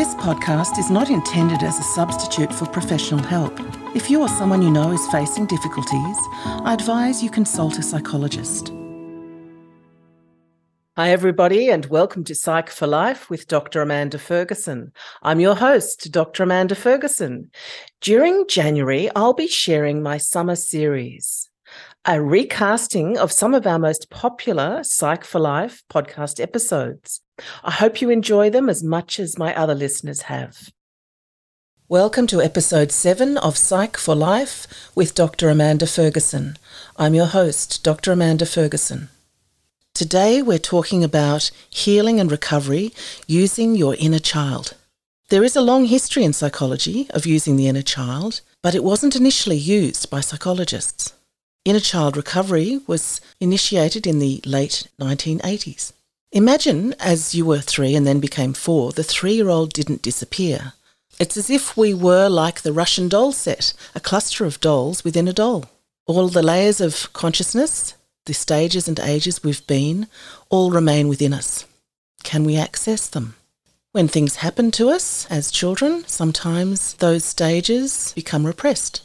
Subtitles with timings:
[0.00, 3.52] This podcast is not intended as a substitute for professional help.
[3.94, 8.72] If you or someone you know is facing difficulties, I advise you consult a psychologist.
[10.96, 13.82] Hi, everybody, and welcome to Psych for Life with Dr.
[13.82, 14.90] Amanda Ferguson.
[15.20, 16.44] I'm your host, Dr.
[16.44, 17.50] Amanda Ferguson.
[18.00, 21.50] During January, I'll be sharing my summer series
[22.06, 27.20] a recasting of some of our most popular Psych for Life podcast episodes.
[27.64, 30.70] I hope you enjoy them as much as my other listeners have.
[31.88, 35.48] Welcome to episode 7 of Psych for Life with Dr.
[35.48, 36.56] Amanda Ferguson.
[36.96, 38.12] I'm your host, Dr.
[38.12, 39.08] Amanda Ferguson.
[39.92, 42.92] Today we're talking about healing and recovery
[43.26, 44.74] using your inner child.
[45.30, 49.16] There is a long history in psychology of using the inner child, but it wasn't
[49.16, 51.12] initially used by psychologists.
[51.64, 55.92] Inner child recovery was initiated in the late 1980s.
[56.32, 60.74] Imagine as you were three and then became four, the three year old didn't disappear.
[61.18, 65.26] It's as if we were like the Russian doll set, a cluster of dolls within
[65.26, 65.64] a doll.
[66.06, 67.94] All the layers of consciousness,
[68.26, 70.06] the stages and ages we've been,
[70.50, 71.66] all remain within us.
[72.22, 73.34] Can we access them?
[73.90, 79.02] When things happen to us as children, sometimes those stages become repressed.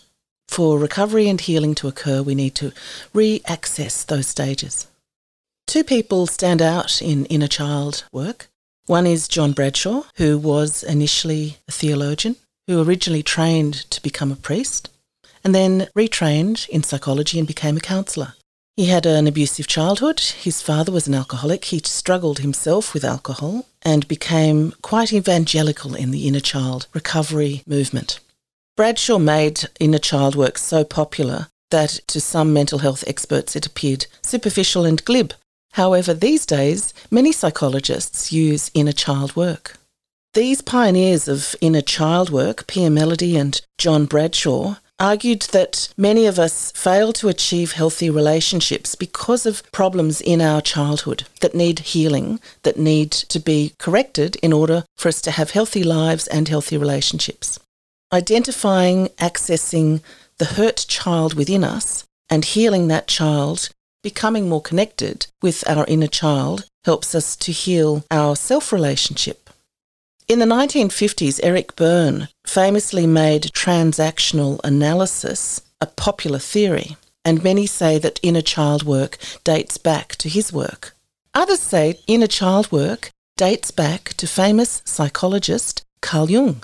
[0.48, 2.72] For recovery and healing to occur, we need to
[3.14, 4.86] re access those stages.
[5.68, 8.48] Two people stand out in inner child work.
[8.86, 14.38] One is John Bradshaw, who was initially a theologian, who originally trained to become a
[14.38, 14.90] priest,
[15.44, 18.36] and then retrained in psychology and became a counsellor.
[18.78, 20.20] He had an abusive childhood.
[20.20, 21.66] His father was an alcoholic.
[21.66, 28.20] He struggled himself with alcohol and became quite evangelical in the inner child recovery movement.
[28.78, 34.08] Bradshaw made inner child work so popular that to some mental health experts it appeared
[34.22, 35.34] superficial and glib.
[35.76, 39.78] However, these days, many psychologists use inner child work.
[40.34, 46.40] These pioneers of inner child work, Pia Mellody and John Bradshaw, argued that many of
[46.40, 52.40] us fail to achieve healthy relationships because of problems in our childhood that need healing,
[52.64, 56.78] that need to be corrected in order for us to have healthy lives and healthy
[56.78, 57.60] relationships
[58.16, 60.02] identifying, accessing
[60.38, 63.70] the hurt child within us and healing that child,
[64.06, 69.50] becoming more connected with our inner child, helps us to heal our self relationship.
[70.28, 77.98] In the 1950s, Eric Berne famously made transactional analysis a popular theory, and many say
[77.98, 80.94] that inner child work dates back to his work.
[81.34, 86.62] Others say inner child work dates back to famous psychologist Carl Jung.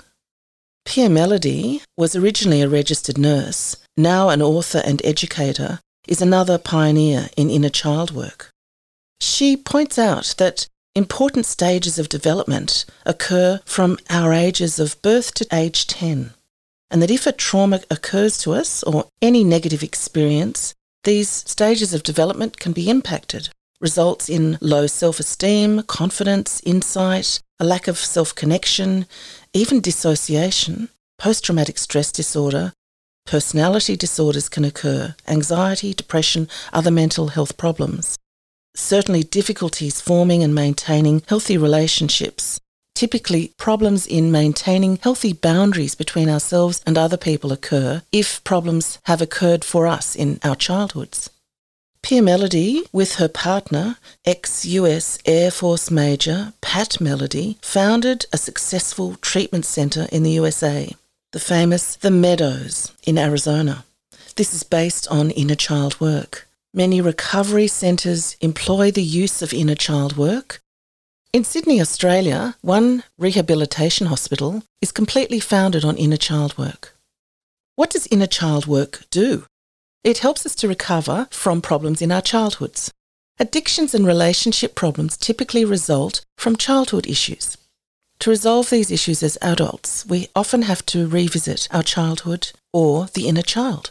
[0.84, 7.28] Pia Mellody was originally a registered nurse, now an author and educator, is another pioneer
[7.36, 8.50] in inner child work.
[9.20, 15.46] She points out that important stages of development occur from our ages of birth to
[15.52, 16.32] age 10,
[16.90, 20.74] and that if a trauma occurs to us or any negative experience,
[21.04, 23.48] these stages of development can be impacted,
[23.80, 29.06] results in low self esteem, confidence, insight, a lack of self connection,
[29.52, 30.88] even dissociation,
[31.18, 32.72] post traumatic stress disorder,
[33.26, 38.18] personality disorders can occur, anxiety, depression, other mental health problems.
[38.74, 42.58] Certainly, difficulties forming and maintaining healthy relationships.
[42.94, 49.20] Typically, problems in maintaining healthy boundaries between ourselves and other people occur if problems have
[49.20, 51.30] occurred for us in our childhoods.
[52.02, 59.14] Pia Mellody, with her partner, ex US Air Force Major Pat Mellody, founded a successful
[59.16, 60.92] treatment center in the USA,
[61.32, 63.84] the famous The Meadows in Arizona.
[64.36, 66.46] This is based on inner child work.
[66.74, 70.60] Many recovery centres employ the use of inner child work.
[71.32, 76.94] In Sydney, Australia, one rehabilitation hospital is completely founded on inner child work.
[77.76, 79.46] What does inner child work do?
[80.04, 82.92] It helps us to recover from problems in our childhoods.
[83.38, 87.56] Addictions and relationship problems typically result from childhood issues.
[88.22, 93.26] To resolve these issues as adults, we often have to revisit our childhood or the
[93.26, 93.90] inner child.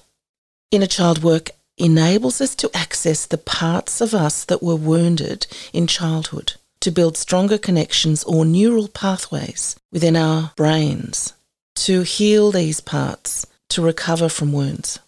[0.71, 5.85] Inner child work enables us to access the parts of us that were wounded in
[5.85, 11.33] childhood, to build stronger connections or neural pathways within our brains,
[11.75, 14.99] to heal these parts, to recover from wounds.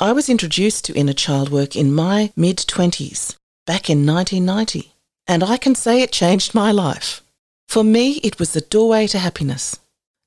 [0.00, 3.36] I was introduced to inner child work in my mid 20s,
[3.66, 4.94] back in 1990,
[5.26, 7.22] and I can say it changed my life.
[7.68, 9.78] For me, it was the doorway to happiness.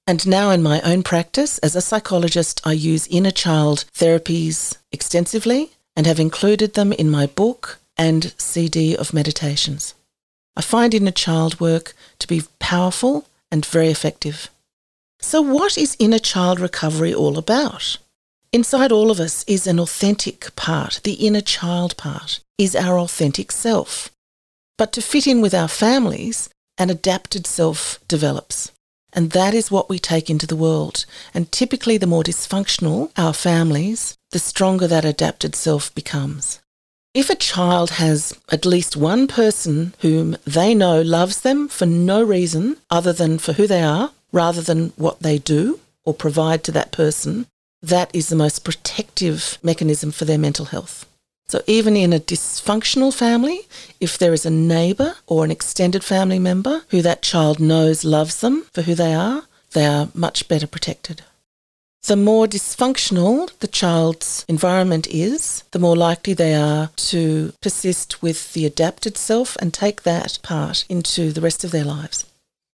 [0.06, 5.72] And now, in my own practice as a psychologist, I use inner child therapies extensively
[5.96, 9.96] and have included them in my book and CD of meditations.
[10.56, 14.50] I find inner child work to be powerful and very effective.
[15.20, 17.98] So, what is inner child recovery all about?
[18.54, 23.52] Inside all of us is an authentic part, the inner child part, is our authentic
[23.52, 24.12] self.
[24.78, 26.50] But to fit in with our families,
[26.82, 28.72] an adapted self develops.
[29.14, 31.06] And that is what we take into the world.
[31.32, 36.60] And typically, the more dysfunctional our families, the stronger that adapted self becomes.
[37.14, 42.24] If a child has at least one person whom they know loves them for no
[42.24, 46.72] reason other than for who they are, rather than what they do or provide to
[46.72, 47.46] that person,
[47.84, 51.06] that is the most protective mechanism for their mental health.
[51.52, 53.68] So, even in a dysfunctional family,
[54.00, 58.40] if there is a neighbour or an extended family member who that child knows loves
[58.40, 61.24] them for who they are, they are much better protected.
[62.04, 68.54] The more dysfunctional the child's environment is, the more likely they are to persist with
[68.54, 72.26] the adapted self and take that part into the rest of their lives.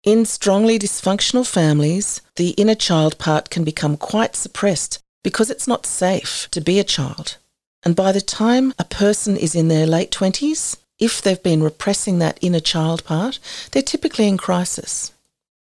[0.04, 5.86] In strongly dysfunctional families, the inner child part can become quite suppressed because it's not
[5.86, 7.38] safe to be a child.
[7.86, 12.18] And by the time a person is in their late 20s, if they've been repressing
[12.18, 13.38] that inner child part,
[13.70, 15.12] they're typically in crisis.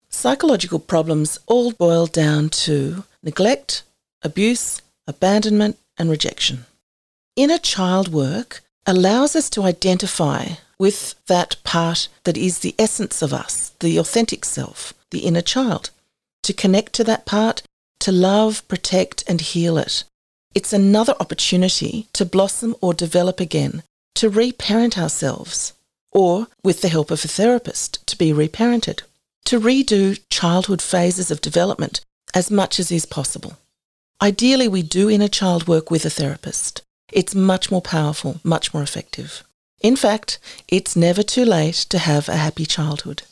[0.08, 3.84] Psychological problems all boil down to neglect,
[4.22, 6.64] abuse, abandonment, and rejection.
[7.36, 10.46] Inner child work allows us to identify
[10.80, 15.90] with that part that is the essence of us, the authentic self, the inner child,
[16.44, 17.64] to connect to that part,
[18.00, 20.06] to love, protect, and heal it.
[20.56, 23.84] It's another opportunity to blossom or develop again,
[24.16, 25.74] to reparent ourselves,
[26.12, 29.02] or, with the help of a therapist, to be reparented,
[29.46, 32.02] to redo childhood phases of development
[32.36, 33.58] as much as is possible.
[34.22, 36.82] Ideally, we do inner child work with a therapist.
[37.12, 39.44] It's much more powerful, much more effective.
[39.82, 43.24] In fact, it's never too late to have a happy childhood.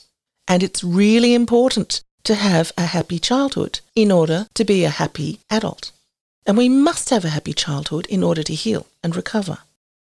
[0.47, 5.39] And it's really important to have a happy childhood in order to be a happy
[5.49, 5.91] adult.
[6.45, 9.59] And we must have a happy childhood in order to heal and recover.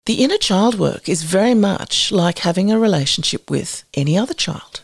[0.06, 4.82] The inner child work is very much like having a relationship with any other child.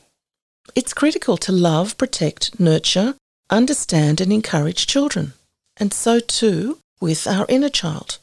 [0.74, 3.14] It's critical to love, protect, nurture,
[3.48, 5.32] understand, and encourage children.
[5.76, 8.18] And so too with our inner child.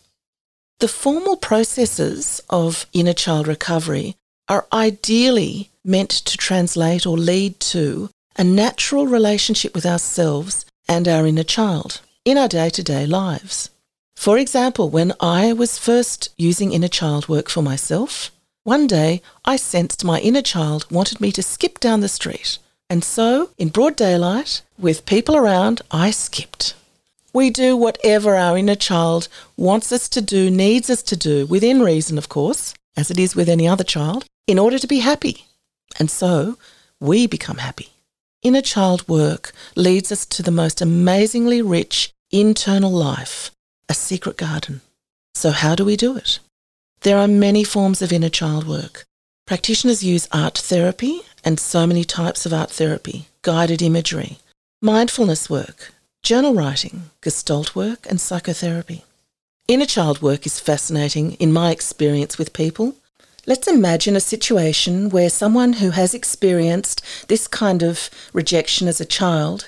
[0.79, 4.15] The formal processes of inner child recovery
[4.49, 11.25] are ideally meant to translate or lead to a natural relationship with ourselves and our
[11.25, 13.69] inner child in our day to day lives.
[14.15, 18.31] For example, when I was first using inner child work for myself,
[18.63, 22.59] one day I sensed my inner child wanted me to skip down the street.
[22.89, 26.75] And so, in broad daylight, with people around, I skipped.
[27.33, 29.27] We do whatever our inner child
[29.57, 33.35] wants us to do, needs us to do, within reason, of course, as it is
[33.35, 35.45] with any other child, in order to be happy.
[35.99, 36.57] And so
[36.99, 37.92] we become happy.
[38.43, 43.51] Inner child work leads us to the most amazingly rich internal life,
[43.87, 44.81] a secret garden.
[45.33, 46.39] So, how do we do it?
[47.01, 49.05] There are many forms of inner child work.
[49.47, 54.39] Practitioners use art therapy and so many types of art therapy, guided imagery,
[54.81, 59.05] mindfulness work, journal writing, gestalt work, and psychotherapy.
[59.69, 62.95] Inner child work is fascinating in my experience with people.
[63.45, 69.05] Let's imagine a situation where someone who has experienced this kind of rejection as a
[69.05, 69.67] child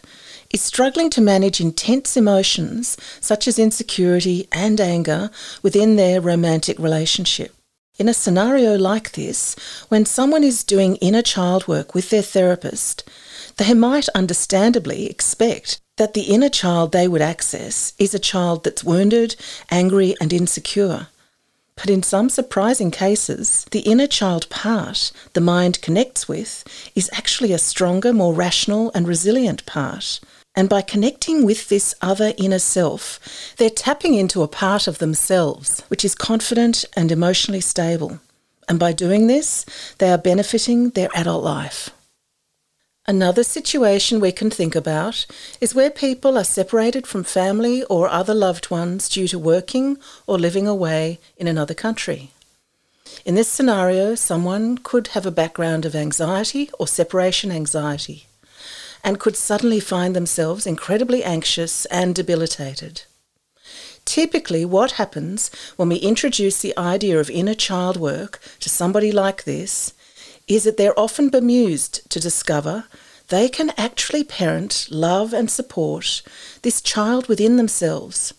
[0.49, 5.29] is struggling to manage intense emotions such as insecurity and anger
[5.61, 7.53] within their romantic relationship.
[7.99, 9.57] In a scenario like this,
[9.89, 13.03] when someone is doing inner child work with their therapist,
[13.57, 18.85] they might understandably expect that the inner child they would access is a child that's
[18.85, 19.35] wounded,
[19.69, 21.07] angry, and insecure.
[21.77, 26.63] But in some surprising cases, the inner child part the mind connects with
[26.95, 30.19] is actually a stronger, more rational, and resilient part.
[30.55, 33.19] And by connecting with this other inner self,
[33.57, 38.19] they're tapping into a part of themselves which is confident and emotionally stable.
[38.69, 39.65] And by doing this,
[39.97, 41.89] they are benefiting their adult life.
[43.07, 45.27] Another situation we can think about
[45.61, 50.39] is where people are separated from family or other loved ones due to working or
[50.39, 52.31] living away in another country.
[53.23, 58.25] In this scenario, someone could have a background of anxiety or separation anxiety
[59.03, 63.03] and could suddenly find themselves incredibly anxious and debilitated.
[64.03, 69.43] Typically, what happens when we introduce the idea of inner child work to somebody like
[69.43, 69.93] this
[70.47, 72.85] is that they're often bemused to discover
[73.29, 76.21] they can actually parent, love, and support
[76.61, 78.33] this child within themselves,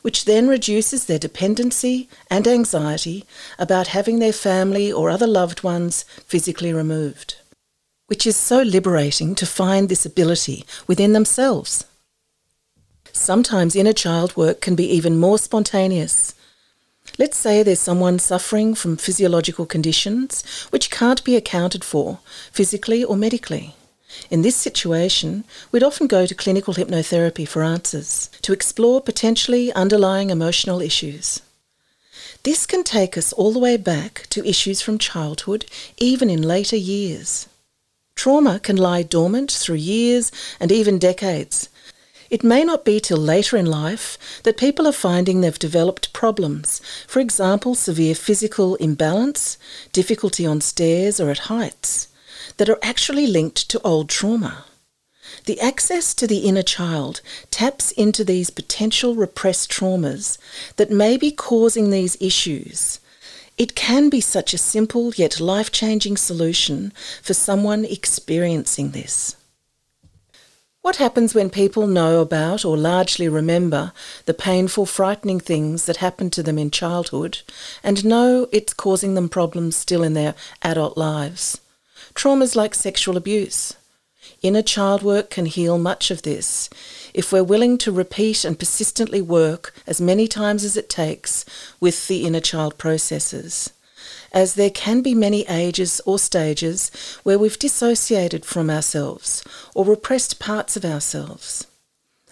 [0.00, 3.26] which then reduces their dependency and anxiety
[3.58, 7.36] about having their family or other loved ones physically removed.
[8.08, 11.84] which is so liberating to find this ability within themselves.
[13.12, 16.34] Sometimes inner child work can be even more spontaneous.
[17.18, 22.20] Let's say there's someone suffering from physiological conditions which can't be accounted for
[22.52, 23.74] physically or medically.
[24.30, 30.30] In this situation, we'd often go to clinical hypnotherapy for answers to explore potentially underlying
[30.30, 31.42] emotional issues.
[32.44, 36.76] This can take us all the way back to issues from childhood, even in later
[36.76, 37.48] years.
[38.14, 41.68] Trauma can lie dormant through years and even decades.
[42.30, 46.82] It may not be till later in life that people are finding they've developed problems,
[47.06, 49.56] for example, severe physical imbalance,
[49.92, 52.08] difficulty on stairs or at heights,
[52.58, 54.66] that are actually linked to old trauma.
[55.46, 60.36] The access to the inner child taps into these potential repressed traumas
[60.76, 63.00] that may be causing these issues.
[63.56, 66.92] It can be such a simple yet life changing solution
[67.22, 69.36] for someone experiencing this.
[70.88, 73.92] What happens when people know about or largely remember
[74.24, 77.40] the painful, frightening things that happened to them in childhood
[77.84, 81.60] and know it's causing them problems still in their adult lives?
[82.14, 83.74] Traumas like sexual abuse,
[84.40, 86.70] Inner child work can heal much of this
[87.12, 91.44] if we're willing to repeat and persistently work as many times as it takes
[91.80, 93.74] with the inner child processes.
[94.32, 96.90] As there can be many ages or stages
[97.22, 101.66] where we've dissociated from ourselves or repressed parts of ourselves.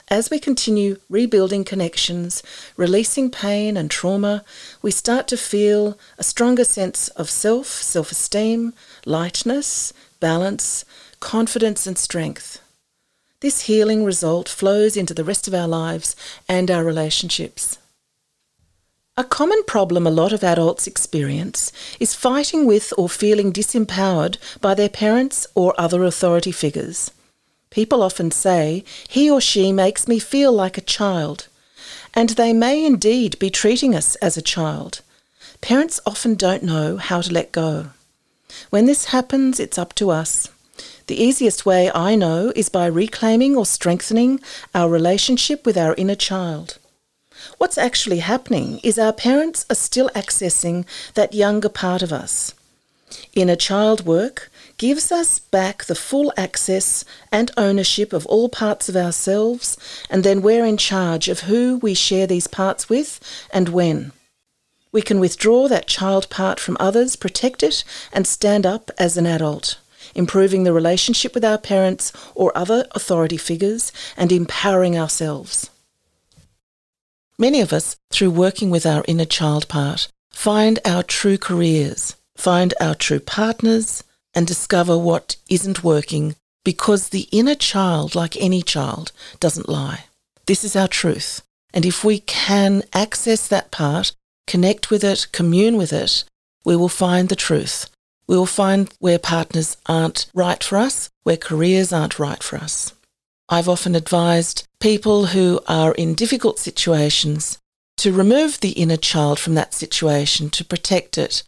[0.09, 2.40] As we continue rebuilding connections,
[2.76, 4.45] releasing pain and trauma,
[4.80, 8.73] we start to feel a stronger sense of self, self esteem,
[9.04, 10.85] lightness, balance,
[11.18, 12.61] confidence, and strength.
[13.40, 16.14] This healing result flows into the rest of our lives
[16.49, 17.78] and our relationships.
[19.18, 24.75] A common problem a lot of adults experience is fighting with or feeling disempowered by
[24.75, 27.11] their parents or other authority figures.
[27.70, 31.49] People often say, he or she makes me feel like a child,
[32.12, 35.00] and they may indeed be treating us as a child.
[35.62, 37.92] Parents often don't know how to let go.
[38.68, 40.50] When this happens, it's up to us.
[41.06, 44.40] The easiest way I know is by reclaiming or strengthening
[44.75, 46.76] our relationship with our inner child.
[47.58, 50.84] What's actually happening is our parents are still accessing
[51.14, 52.54] that younger part of us.
[53.34, 58.96] Inner child work gives us back the full access and ownership of all parts of
[58.96, 59.76] ourselves,
[60.10, 63.20] and then we're in charge of who we share these parts with
[63.52, 64.12] and when.
[64.92, 69.26] We can withdraw that child part from others, protect it, and stand up as an
[69.26, 69.78] adult
[70.14, 75.70] improving the relationship with our parents or other authority figures, and empowering ourselves.
[77.38, 82.73] Many of us, through working with our inner child part, find our true careers, find
[82.81, 84.02] our true partners,
[84.35, 90.05] and discover what isn't working because the inner child, like any child, doesn't lie.
[90.47, 91.43] This is our truth.
[91.73, 94.12] And if we can access that part,
[94.47, 96.25] connect with it, commune with it,
[96.64, 97.88] we will find the truth
[98.26, 102.93] we will find where partners aren't right for us, where careers aren't right for us.
[103.48, 107.58] I've often advised people who are in difficult situations
[107.98, 111.44] to remove the inner child from that situation to protect it.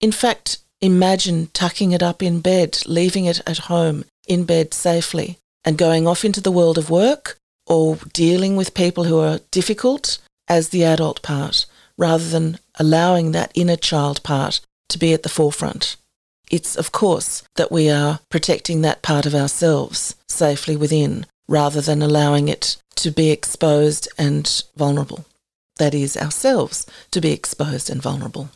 [0.00, 5.38] In fact, imagine tucking it up in bed, leaving it at home in bed safely,
[5.64, 10.18] and going off into the world of work or dealing with people who are difficult
[10.48, 11.66] as the adult part,
[11.98, 15.96] rather than allowing that inner child part to be at the forefront.
[16.50, 22.00] It's, of course, that we are protecting that part of ourselves safely within rather than
[22.00, 25.26] allowing it to be exposed and vulnerable.
[25.78, 28.50] That is, ourselves to be exposed and vulnerable.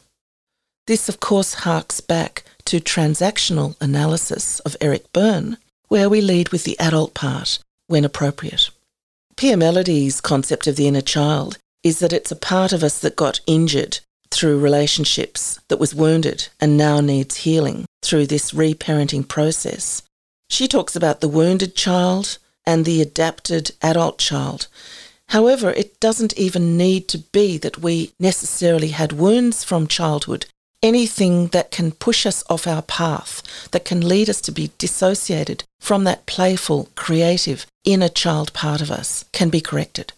[0.86, 5.58] This, of course, harks back to transactional analysis of Eric Berne,
[5.88, 7.58] where we lead with the adult part
[7.88, 8.70] when appropriate.
[9.36, 13.16] Pia Mellody's concept of the inner child is that it's a part of us that
[13.16, 13.98] got injured
[14.30, 20.02] through relationships that was wounded and now needs healing through this reparenting process.
[20.48, 24.68] She talks about the wounded child and the adapted adult child.
[25.28, 30.46] However, it doesn't even need to be that we necessarily had wounds from childhood.
[30.82, 35.64] Anything that can push us off our path, that can lead us to be dissociated
[35.80, 40.12] from that playful, creative, inner child part of us, can be corrected.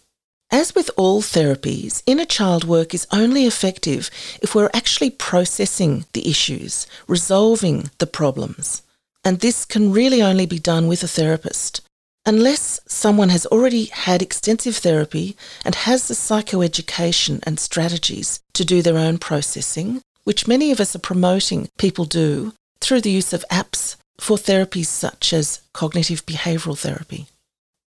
[0.51, 4.09] As with all therapies, inner child work is only effective
[4.41, 8.81] if we're actually processing the issues, resolving the problems.
[9.25, 11.81] And this can really only be done with a therapist.
[12.27, 18.81] Unless someone has already had extensive therapy and has the psychoeducation and strategies to do
[18.81, 23.45] their own processing, which many of us are promoting people do through the use of
[23.49, 27.27] apps for therapies such as cognitive behavioural therapy.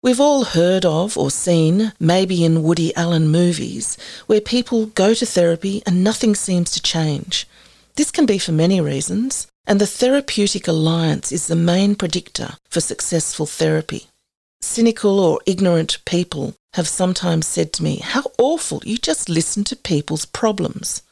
[0.02, 5.24] We've all heard of or seen, maybe in Woody Allen movies, where people go to
[5.24, 7.46] therapy and nothing seems to change.
[7.94, 12.80] This can be for many reasons, and the therapeutic alliance is the main predictor for
[12.80, 14.08] successful therapy.
[14.64, 19.76] Cynical or ignorant people have sometimes said to me, How awful, you just listen to
[19.76, 21.02] people's problems.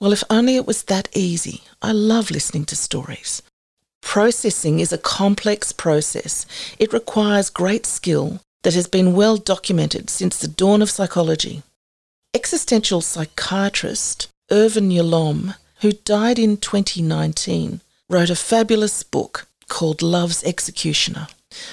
[0.00, 1.62] Well, if only it was that easy.
[1.80, 3.42] I love listening to stories.
[4.00, 6.46] Processing is a complex process.
[6.80, 11.62] It requires great skill that has been well documented since the dawn of psychology.
[12.34, 21.28] Existential psychiatrist Irvin Yalom, who died in 2019, wrote a fabulous book called Love's Executioner.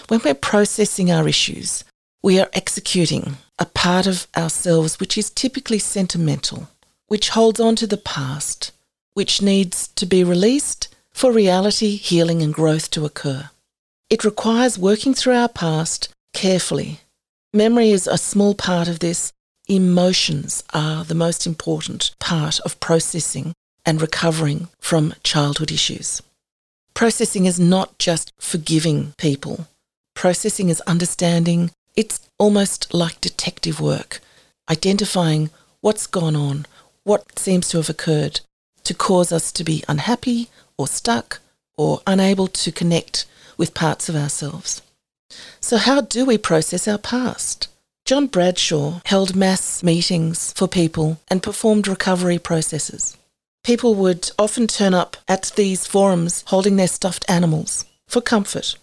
[0.08, 1.84] When we're processing our issues,
[2.22, 6.70] we are executing a part of ourselves which is typically sentimental,
[7.08, 8.72] which holds on to the past,
[9.14, 13.50] which needs to be released for reality, healing, and growth to occur.
[14.10, 17.02] It requires working through our past carefully.
[17.54, 19.34] Memory is a small part of this.
[19.68, 23.54] Emotions are the most important part of processing
[23.86, 26.22] and recovering from childhood issues.
[27.00, 29.68] Processing is not just forgiving people.
[30.16, 31.72] Processing is understanding.
[31.96, 34.20] It's almost like detective work,
[34.70, 36.66] identifying what's gone on,
[37.06, 38.42] what seems to have occurred
[38.84, 41.40] to cause us to be unhappy or stuck
[41.78, 43.26] or unable to connect
[43.58, 44.82] with parts of ourselves.
[45.62, 47.70] So, how do we process our past?
[48.04, 53.16] John Bradshaw held mass meetings for people and performed recovery processes.
[53.70, 58.76] People would often turn up at these forums holding their stuffed animals for comfort.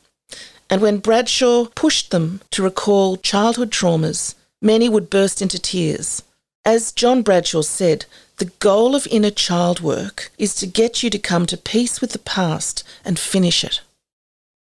[0.71, 6.23] And when Bradshaw pushed them to recall childhood traumas, many would burst into tears.
[6.65, 11.19] As John Bradshaw said, the goal of inner child work is to get you to
[11.19, 13.81] come to peace with the past and finish it.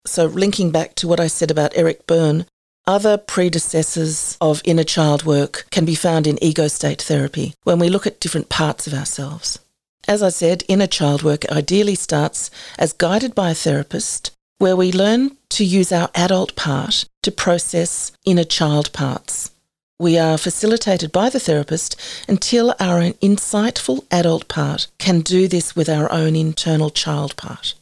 [0.07, 2.47] So, linking back to what I said about Eric Berne,
[2.87, 7.89] other predecessors of inner child work can be found in ego state therapy when we
[7.89, 9.59] look at different parts of ourselves.
[10.07, 14.91] As I said, inner child work ideally starts as guided by a therapist, where we
[14.91, 19.51] learn to use our adult part to process inner child parts.
[19.97, 21.95] We are facilitated by the therapist
[22.27, 27.73] until our insightful adult part can do this with our own internal child part.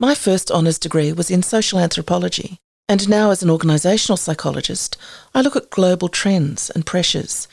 [0.00, 4.96] My first honours degree was in social anthropology, and now as an organisational psychologist,
[5.34, 7.46] I look at global trends and pressures.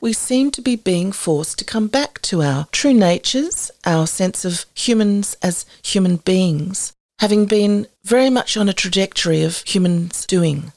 [0.00, 4.46] We seem to be being forced to come back to our true natures, our sense
[4.46, 10.72] of humans as human beings, having been very much on a trajectory of humans doing.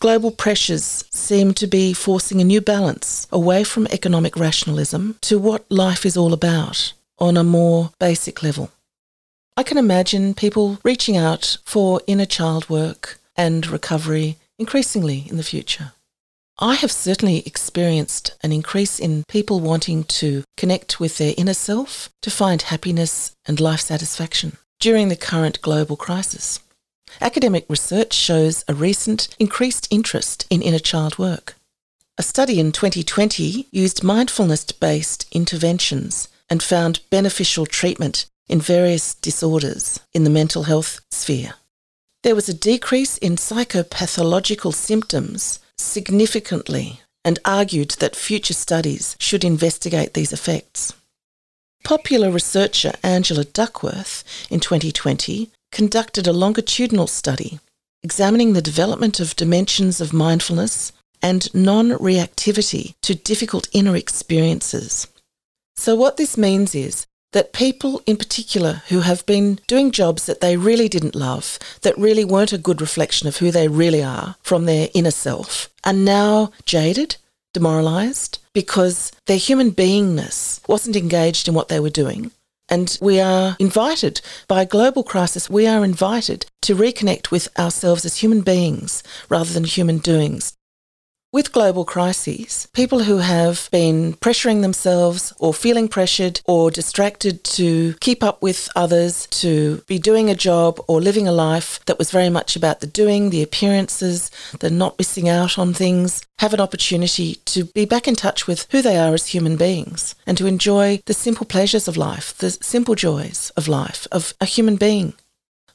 [0.00, 5.70] Global pressures seem to be forcing a new balance away from economic rationalism to what
[5.70, 8.70] life is all about on a more basic level.
[9.56, 15.42] I can imagine people reaching out for inner child work and recovery increasingly in the
[15.42, 15.92] future.
[16.58, 22.10] I have certainly experienced an increase in people wanting to connect with their inner self
[22.20, 26.60] to find happiness and life satisfaction during the current global crisis.
[27.20, 31.54] Academic research shows a recent increased interest in inner child work.
[32.18, 40.00] A study in 2020 used mindfulness based interventions and found beneficial treatment in various disorders
[40.12, 41.54] in the mental health sphere.
[42.22, 50.14] There was a decrease in psychopathological symptoms significantly and argued that future studies should investigate
[50.14, 50.94] these effects.
[51.84, 57.58] Popular researcher Angela Duckworth in 2020 conducted a longitudinal study
[58.02, 60.92] examining the development of dimensions of mindfulness
[61.22, 65.06] and non reactivity to difficult inner experiences.
[65.76, 70.40] So, what this means is that people in particular who have been doing jobs that
[70.40, 74.36] they really didn't love, that really weren't a good reflection of who they really are
[74.42, 77.16] from their inner self, are now jaded,
[77.52, 82.30] demoralized, because their human beingness wasn't engaged in what they were doing
[82.72, 88.06] and we are invited by a global crisis, we are invited to reconnect with ourselves
[88.06, 90.54] as human beings rather than human doings.
[91.34, 97.94] With global crises, people who have been pressuring themselves or feeling pressured or distracted to
[98.00, 102.10] keep up with others, to be doing a job or living a life that was
[102.10, 106.60] very much about the doing, the appearances, the not missing out on things, have an
[106.60, 110.46] opportunity to be back in touch with who they are as human beings and to
[110.46, 115.14] enjoy the simple pleasures of life, the simple joys of life, of a human being.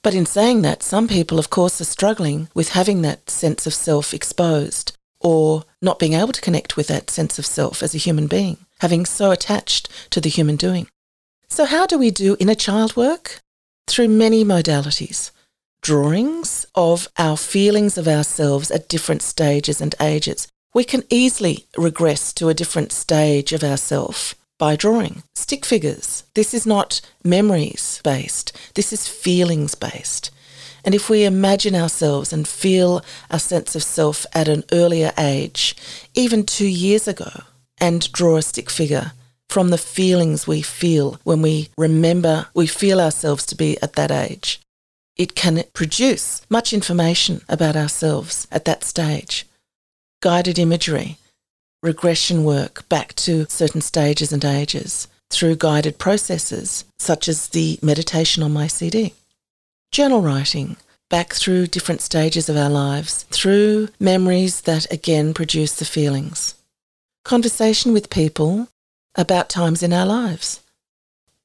[0.04, 3.74] But in saying that, some people, of course, are struggling with having that sense of
[3.74, 4.97] self exposed
[5.28, 8.58] or not being able to connect with that sense of self as a human being,
[8.80, 10.88] having so attached to the human doing.
[11.50, 13.42] So, how do we do inner child work?
[13.88, 15.32] Through many modalities.
[15.82, 20.48] drawings of our feelings of ourselves at different stages and ages.
[20.74, 25.24] We can easily regress to a different stage of ourself by drawing.
[25.36, 26.24] Stick figures.
[26.36, 30.32] This is not memories based, this is feelings based.
[30.84, 35.76] And if we imagine ourselves and feel our sense of self at an earlier age,
[36.14, 37.44] even two years ago,
[37.80, 39.12] and draw a stick figure
[39.50, 44.12] from the feelings we feel when we remember we feel ourselves to be at that
[44.12, 44.60] age,
[45.16, 49.46] it can produce much information about ourselves at that stage.
[50.22, 51.18] Guided imagery,
[51.82, 58.44] regression work back to certain stages and ages through guided processes such as the meditation
[58.44, 59.14] on my CD.
[59.92, 60.78] Journal writing
[61.10, 66.56] back through different stages of our lives through memories that again produce the feelings.
[67.24, 68.68] Conversation with people
[69.16, 70.60] about times in our lives.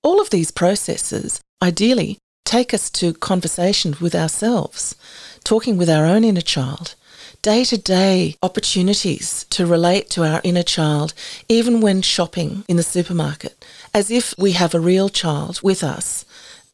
[0.03, 4.97] All of these processes ideally take us to conversation with ourselves,
[5.45, 6.95] talking with our own inner child,
[7.41, 11.15] day to day opportunities to relate to our inner child,
[11.49, 16.27] even when shopping in the supermarket, as if we have a real child with us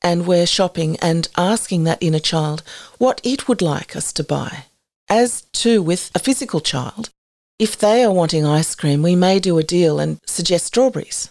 [0.03, 2.63] and we're shopping and asking that inner child
[2.99, 4.65] what it would like us to buy.
[5.09, 7.11] As too with a physical child,
[7.59, 11.31] if they are wanting ice cream, we may do a deal and suggest strawberries.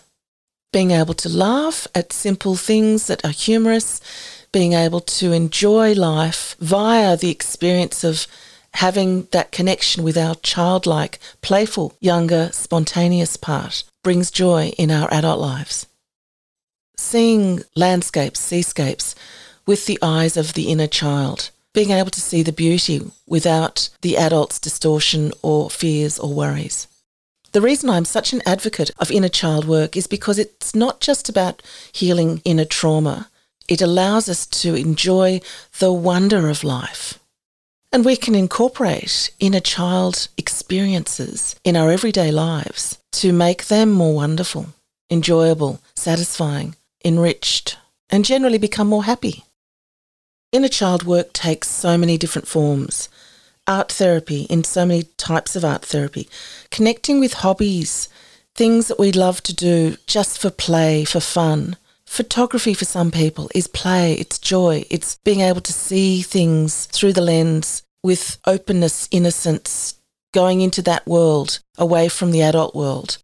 [0.74, 4.02] Being able to laugh at simple things that are humorous,
[4.52, 8.28] being able to enjoy life via the experience of
[8.74, 15.40] having that connection with our childlike, playful, younger, spontaneous part brings joy in our adult
[15.40, 15.88] lives
[16.98, 19.16] seeing landscapes, seascapes
[19.66, 24.18] with the eyes of the inner child, being able to see the beauty without the
[24.18, 26.88] adult's distortion or fears or worries.
[27.54, 31.30] The reason I'm such an advocate of inner child work is because it's not just
[31.30, 33.30] about healing inner trauma.
[33.68, 35.42] It allows us to enjoy
[35.80, 37.20] the wonder of life.
[37.92, 44.14] And we can incorporate inner child experiences in our everyday lives to make them more
[44.14, 44.68] wonderful,
[45.10, 46.76] enjoyable, satisfying,
[47.08, 47.78] enriched,
[48.10, 49.44] and generally become more happy.
[50.52, 53.10] Inner child work takes so many different forms.
[53.66, 56.30] Art therapy in so many types of art therapy,
[56.72, 58.08] connecting with hobbies,
[58.56, 61.78] things that we love to do just for play, for fun.
[62.06, 67.14] Photography for some people is play, it's joy, it's being able to see things through
[67.14, 69.96] the lens with openness, innocence,
[70.34, 73.18] going into that world away from the adult world,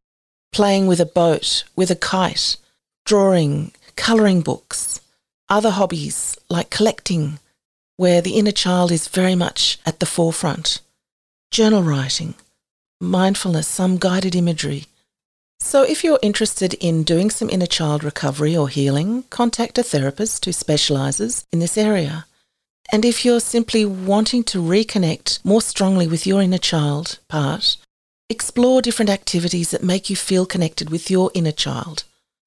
[0.52, 2.58] playing with a boat, with a kite,
[3.06, 5.02] drawing, colouring books,
[5.50, 7.40] other hobbies like collecting,
[7.98, 10.80] where the inner child is very much at the forefront,
[11.52, 12.34] journal writing,
[13.00, 14.86] mindfulness, some guided imagery.
[15.60, 20.44] So, if you're interested in doing some inner child recovery or healing, contact a therapist
[20.44, 22.26] who specialises in this area.
[22.92, 27.78] And if you're simply wanting to reconnect more strongly with your inner child part,
[28.30, 32.04] explore different activities that make you feel connected with your inner child.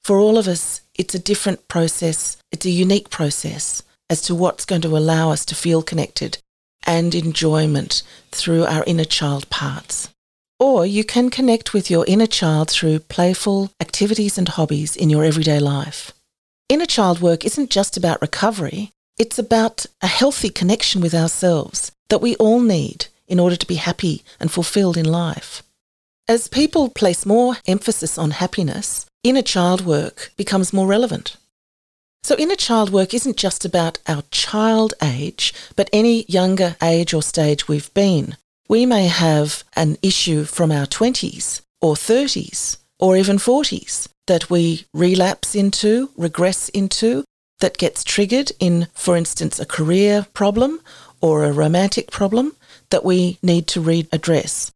[0.07, 2.37] For all of us, it's a different process.
[2.53, 6.39] It's a unique process as to what's going to allow us to feel connected
[6.87, 10.09] and enjoyment through our inner child parts.
[10.61, 15.25] Or you can connect with your inner child through playful activities and hobbies in your
[15.25, 16.13] everyday life.
[16.69, 22.23] Inner child work isn't just about recovery, it's about a healthy connection with ourselves that
[22.23, 25.65] we all need in order to be happy and fulfilled in life.
[26.29, 31.37] As people place more emphasis on happiness, inner child work becomes more relevant.
[32.23, 37.23] So, inner child work isn't just about our child age, but any younger age or
[37.23, 38.37] stage we've been.
[38.69, 44.87] We may have an issue from our 20s or 30s or even 40s that we
[44.93, 47.25] relapse into, regress into,
[47.61, 50.81] that gets triggered in, for instance, a career problem
[51.21, 52.55] or a romantic problem
[52.91, 54.71] that we need to readdress.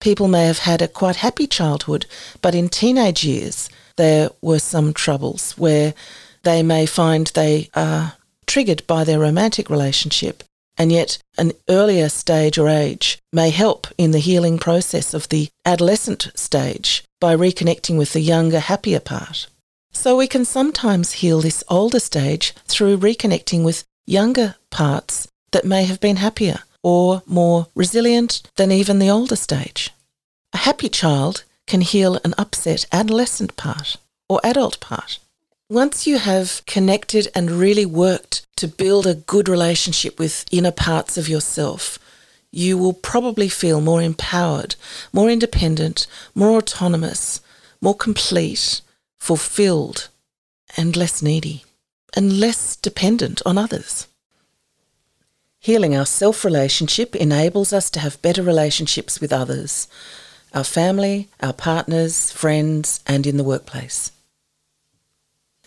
[0.00, 2.06] People may have had a quite happy childhood,
[2.40, 5.94] but in teenage years, there were some troubles where
[6.42, 8.14] they may find they are
[8.46, 10.42] triggered by their romantic relationship,
[10.76, 15.48] and yet an earlier stage or age may help in the healing process of the
[15.64, 19.46] adolescent stage by reconnecting with the younger, happier part.
[19.92, 25.84] So we can sometimes heal this older stage through reconnecting with younger parts that may
[25.84, 29.90] have been happier or more resilient than even the older stage.
[30.52, 33.96] A happy child can heal an upset adolescent part
[34.28, 35.20] or adult part.
[35.68, 41.16] Once you have connected and really worked to build a good relationship with inner parts
[41.16, 41.96] of yourself,
[42.50, 44.74] you will probably feel more empowered,
[45.12, 47.40] more independent, more autonomous,
[47.80, 48.80] more complete,
[49.20, 50.08] fulfilled,
[50.76, 51.64] and less needy,
[52.16, 54.08] and less dependent on others.
[55.60, 59.86] Healing our self relationship enables us to have better relationships with others,
[60.54, 64.12] our family, our partners, friends, and in the workplace.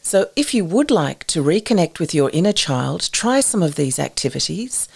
[0.01, 3.99] So, if you would like to reconnect with your inner child, try some of these
[3.99, 4.89] activities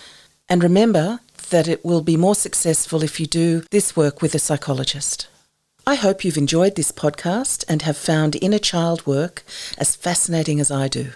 [0.49, 4.39] and remember that it will be more successful if you do this work with a
[4.39, 5.27] psychologist.
[5.85, 9.43] I hope you've enjoyed this podcast and have found inner child work
[9.77, 11.11] as fascinating as I do.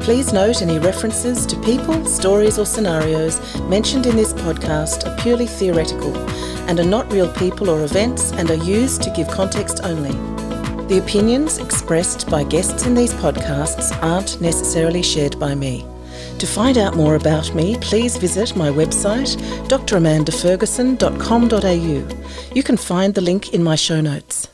[0.00, 5.46] Please note any references to people, stories, or scenarios mentioned in this podcast are purely
[5.46, 6.16] theoretical
[6.68, 10.12] and are not real people or events and are used to give context only.
[10.88, 15.84] The opinions expressed by guests in these podcasts aren't necessarily shared by me.
[16.38, 19.36] To find out more about me, please visit my website,
[19.68, 22.54] dramandaferguson.com.au.
[22.54, 24.48] You can find the link in my show notes.